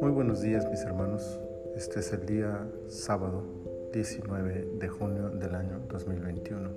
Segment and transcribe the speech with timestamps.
[0.00, 1.40] Muy buenos días mis hermanos,
[1.74, 3.42] este es el día sábado
[3.92, 6.70] 19 de junio del año 2021.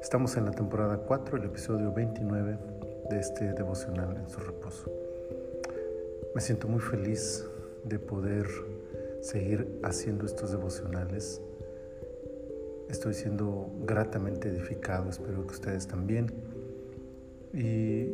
[0.00, 2.58] Estamos en la temporada 4, el episodio 29
[3.08, 4.90] de este devocional en su reposo.
[6.34, 7.46] Me siento muy feliz
[7.84, 8.48] de poder
[9.20, 11.40] seguir haciendo estos devocionales.
[12.88, 16.61] Estoy siendo gratamente edificado, espero que ustedes también.
[17.52, 18.08] Y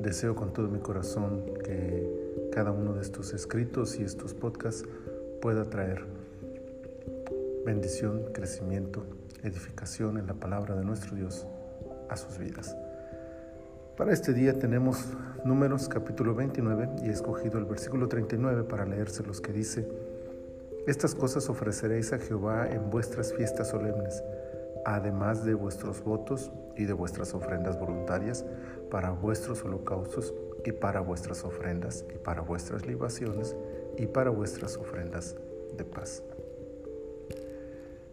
[0.00, 4.84] deseo con todo mi corazón que cada uno de estos escritos y estos podcasts
[5.40, 6.04] pueda traer
[7.64, 9.04] bendición, crecimiento,
[9.42, 11.46] edificación en la palabra de nuestro Dios
[12.08, 12.76] a sus vidas.
[13.96, 15.06] Para este día tenemos
[15.44, 19.86] números capítulo 29 y he escogido el versículo 39 para leérselos que dice,
[20.86, 24.24] estas cosas ofreceréis a Jehová en vuestras fiestas solemnes,
[24.86, 28.44] además de vuestros votos y de vuestras ofrendas voluntarias
[28.90, 33.56] para vuestros holocaustos y para vuestras ofrendas y para vuestras libaciones
[33.96, 35.36] y para vuestras ofrendas
[35.76, 36.22] de paz.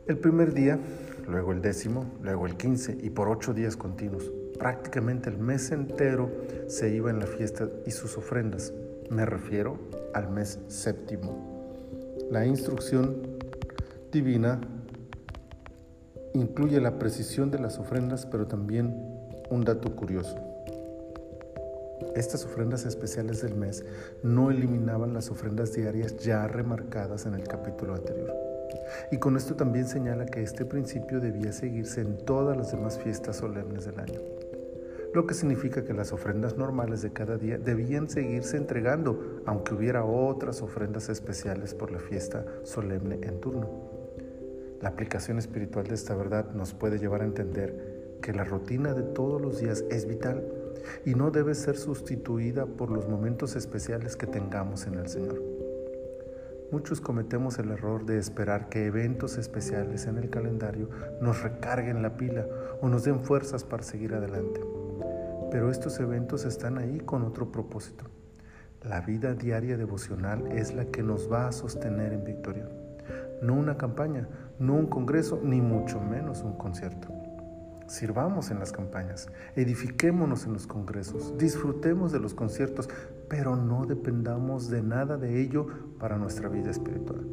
[0.06, 0.80] El primer día,
[1.28, 6.32] luego el décimo, luego el quince y por ocho días continuos, prácticamente el mes entero
[6.68, 8.72] se iba en la fiesta y sus ofrendas.
[9.10, 9.78] Me refiero
[10.14, 11.58] al mes séptimo
[12.30, 13.22] la instrucción
[14.12, 14.60] divina
[16.34, 18.94] incluye la precisión de las ofrendas, pero también
[19.50, 20.38] un dato curioso.
[22.18, 23.86] Estas ofrendas especiales del mes
[24.23, 28.34] no eliminaban las ofrendas diarias ya remarcadas en el capítulo anterior.
[29.12, 33.38] Y con esto también señala que este principio debía seguirse en todas las demás fiestas
[33.38, 34.20] solemnes del año
[35.14, 40.06] lo que significa que las ofrendas normales de cada día debían seguirse entregando, aunque hubiera
[40.06, 43.68] otras ofrendas especiales por la fiesta solemne en turno.
[44.80, 49.02] La aplicación espiritual de esta verdad nos puede llevar a entender que la rutina de
[49.02, 50.44] todos los días es vital
[51.06, 55.42] y no debe ser sustituida por los momentos especiales que tengamos en el Señor.
[56.70, 60.89] Muchos cometemos el error de esperar que eventos especiales en el calendario
[61.22, 62.45] nos recarguen la pila
[62.82, 64.60] o nos den fuerzas para seguir adelante.
[65.50, 68.04] Pero estos eventos están ahí con otro propósito.
[68.84, 72.67] La vida diaria devocional es la que nos va a sostener en victoria.
[73.42, 74.28] No una campaña,
[74.60, 77.17] no un congreso, ni mucho menos un concierto.
[77.87, 82.89] Sirvamos en las campañas, edifiquémonos en los congresos, disfrutemos de los conciertos,
[83.30, 85.67] pero no dependamos de nada de ello
[85.98, 87.25] para nuestra vida espiritual.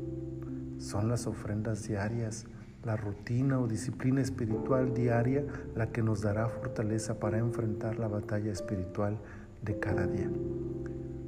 [0.78, 2.47] Son las ofrendas diarias,
[2.84, 5.44] la rutina o disciplina espiritual diaria
[5.75, 9.19] la que nos dará fortaleza para enfrentar la batalla espiritual
[9.62, 10.31] de cada día.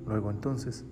[0.06, 0.84] Luego entonces,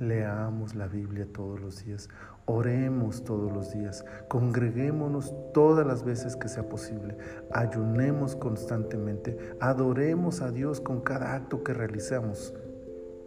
[0.00, 2.08] leamos la Biblia todos los días,
[2.46, 7.16] oremos todos los días, congreguémonos todas las veces que sea posible,
[7.52, 12.54] ayunemos constantemente, adoremos a Dios con cada acto que realizamos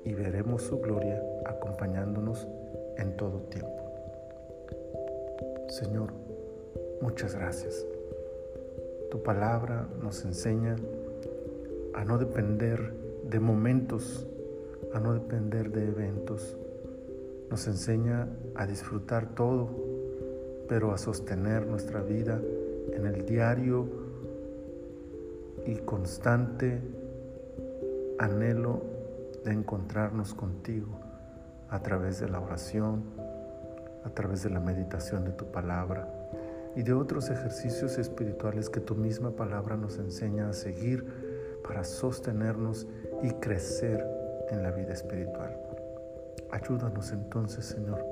[0.03, 2.47] y veremos su gloria acompañándonos
[2.97, 3.73] en todo tiempo.
[5.69, 6.13] Señor,
[7.01, 7.85] Muchas gracias.
[9.11, 10.75] Tu palabra nos enseña
[11.93, 12.91] a no depender
[13.23, 14.25] de momentos,
[14.93, 16.57] a no depender de eventos.
[17.49, 19.69] Nos enseña a disfrutar todo,
[20.67, 22.41] pero a sostener nuestra vida
[22.93, 23.87] en el diario
[25.65, 26.81] y constante
[28.19, 28.81] anhelo
[29.43, 30.99] de encontrarnos contigo
[31.69, 33.03] a través de la oración,
[34.03, 36.07] a través de la meditación de tu palabra
[36.75, 41.05] y de otros ejercicios espirituales que tu misma palabra nos enseña a seguir
[41.67, 42.87] para sostenernos
[43.23, 44.16] y crecer
[44.49, 45.55] en la vida espiritual.
[46.51, 48.03] Ayúdanos entonces, Señor,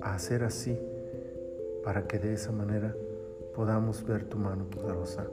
[0.00, 0.78] a hacer así
[1.84, 2.94] para que de esa manera
[3.54, 5.26] podamos ver tu mano poderosa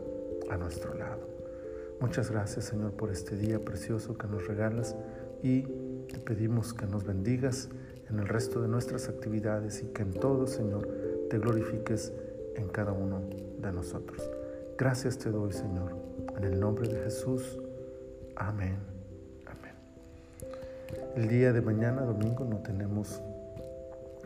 [0.50, 1.28] a nuestro lado.
[2.00, 4.96] Muchas gracias, Señor, por este día precioso que nos regalas
[5.44, 5.64] y
[6.08, 7.70] te pedimos que nos bendigas
[8.10, 10.88] en el resto de nuestras actividades y que en todo, Señor,
[11.30, 12.14] te glorifiques
[12.56, 13.22] en cada uno
[13.60, 14.30] de nosotros.
[14.78, 15.96] Gracias te doy, Señor,
[16.38, 17.60] en el nombre de Jesús.
[18.36, 18.99] Amén.
[21.16, 23.22] El día de mañana, domingo, no tenemos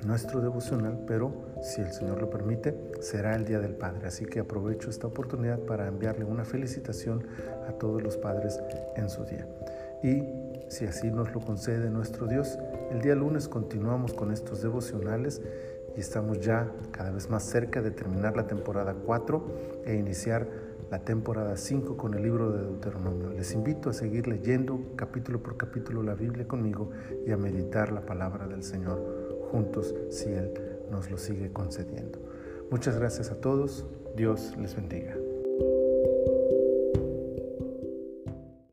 [0.06, 4.08] nuestro devocional, pero si el Señor lo permite, será el Día del Padre.
[4.08, 7.26] Así que aprovecho esta oportunidad para enviarle una felicitación
[7.68, 8.62] a todos los padres
[8.96, 9.48] en su día.
[10.04, 10.24] Y
[10.70, 12.58] si así nos lo concede nuestro Dios,
[12.92, 15.42] el día lunes continuamos con estos devocionales
[15.96, 19.46] y estamos ya cada vez más cerca de terminar la temporada 4
[19.86, 20.48] e iniciar
[20.94, 23.32] la temporada 5 con el libro de Deuteronomio.
[23.32, 26.92] Les invito a seguir leyendo capítulo por capítulo la Biblia conmigo
[27.26, 29.02] y a meditar la palabra del Señor
[29.50, 30.54] juntos si Él
[30.92, 32.20] nos lo sigue concediendo.
[32.70, 33.88] Muchas gracias a todos.
[34.16, 35.16] Dios les bendiga.